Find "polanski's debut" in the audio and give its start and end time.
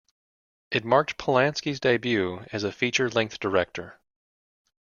1.19-2.43